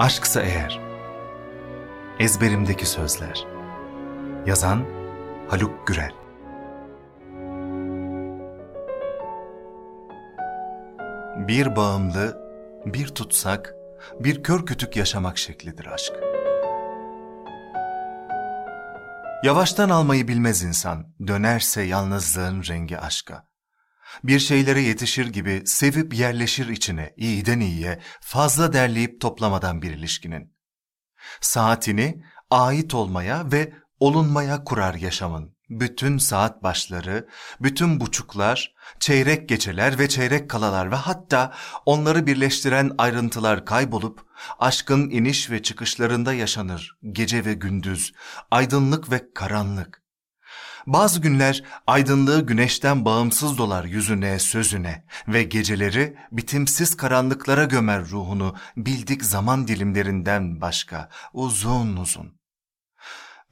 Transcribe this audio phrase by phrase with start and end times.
[0.00, 0.80] Aşksa eğer.
[2.18, 3.46] Ezberimdeki sözler.
[4.46, 4.84] Yazan
[5.48, 6.12] Haluk Gürel.
[11.48, 12.38] Bir bağımlı,
[12.86, 13.74] bir tutsak,
[14.20, 16.12] bir kör kütük yaşamak şeklidir aşk.
[19.44, 23.49] Yavaştan almayı bilmez insan, dönerse yalnızlığın rengi aşka.
[24.24, 30.54] Bir şeylere yetişir gibi sevip yerleşir içine, iyiden iyiye, fazla derleyip toplamadan bir ilişkinin.
[31.40, 35.56] Saatini ait olmaya ve olunmaya kurar yaşamın.
[35.70, 37.28] Bütün saat başları,
[37.60, 41.54] bütün buçuklar, çeyrek geceler ve çeyrek kalalar ve hatta
[41.86, 44.20] onları birleştiren ayrıntılar kaybolup
[44.58, 48.12] aşkın iniş ve çıkışlarında yaşanır gece ve gündüz,
[48.50, 49.99] aydınlık ve karanlık.
[50.86, 59.24] Bazı günler aydınlığı güneşten bağımsız dolar yüzüne, sözüne ve geceleri bitimsiz karanlıklara gömer ruhunu bildik
[59.24, 62.40] zaman dilimlerinden başka uzun uzun.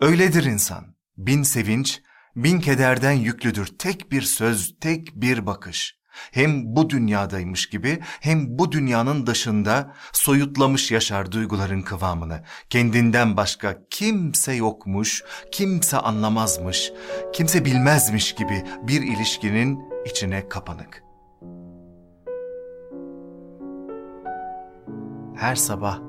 [0.00, 2.02] Öyledir insan, bin sevinç,
[2.36, 5.97] bin kederden yüklüdür tek bir söz, tek bir bakış.
[6.32, 12.42] Hem bu dünyadaymış gibi hem bu dünyanın dışında soyutlamış yaşar duyguların kıvamını.
[12.70, 16.92] Kendinden başka kimse yokmuş, kimse anlamazmış,
[17.32, 21.02] kimse bilmezmiş gibi bir ilişkinin içine kapanık.
[25.36, 26.07] Her sabah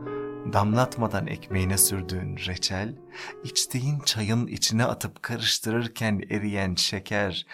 [0.53, 2.95] damlatmadan ekmeğine sürdüğün reçel,
[3.43, 7.45] içtiğin çayın içine atıp karıştırırken eriyen şeker,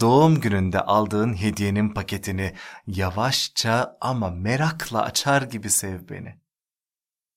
[0.00, 2.54] doğum gününde aldığın hediyenin paketini
[2.86, 6.40] yavaşça ama merakla açar gibi sev beni.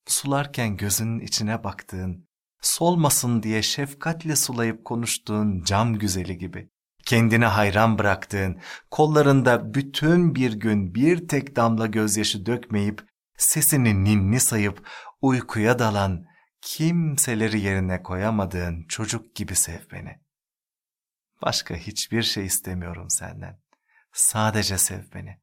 [0.08, 2.28] Sularken gözünün içine baktığın,
[2.62, 6.70] solmasın diye şefkatle sulayıp konuştuğun cam güzeli gibi
[7.06, 8.60] kendine hayran bıraktığın,
[8.92, 13.02] kollarında bütün bir gün bir tek damla gözyaşı dökmeyip
[13.38, 14.88] sesini ninni sayıp
[15.22, 16.26] uykuya dalan,
[16.62, 20.20] kimseleri yerine koyamadığın çocuk gibi sev beni.
[21.42, 23.60] Başka hiçbir şey istemiyorum senden.
[24.14, 25.40] Sadece sev beni.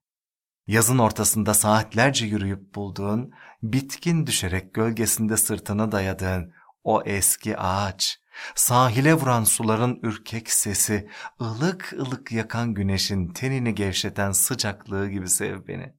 [0.67, 6.53] Yazın ortasında saatlerce yürüyüp bulduğun, bitkin düşerek gölgesinde sırtını dayadığın
[6.85, 8.21] o eski ağaç,
[8.55, 15.95] sahile vuran suların ürkek sesi, ılık ılık yakan güneşin tenini gevşeten sıcaklığı gibi sev beni.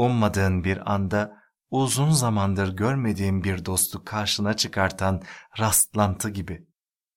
[0.00, 1.32] Ummadığın bir anda
[1.70, 5.22] uzun zamandır görmediğim bir dostu karşına çıkartan
[5.58, 6.66] rastlantı gibi.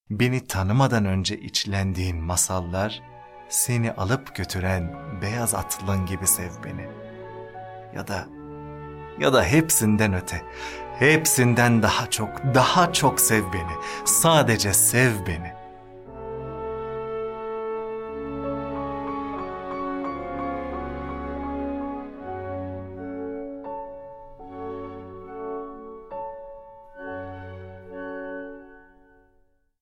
[0.09, 3.01] Beni tanımadan önce içlendiğin masallar,
[3.49, 6.87] seni alıp götüren beyaz atlın gibi sev beni.
[7.95, 8.27] Ya da,
[9.19, 10.41] ya da hepsinden öte,
[10.99, 13.73] hepsinden daha çok, daha çok sev beni.
[14.05, 15.52] Sadece sev beni.